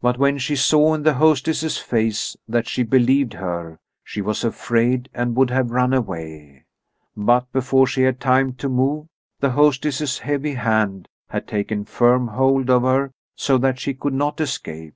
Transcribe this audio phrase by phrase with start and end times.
[0.00, 5.08] But when she saw in the hostess's face that she believed her, she was afraid
[5.14, 6.64] and would have run away.
[7.16, 9.06] But before she had time to move,
[9.38, 14.40] the hostess's heavy hand had taken firm hold of her so that she could not
[14.40, 14.94] escape.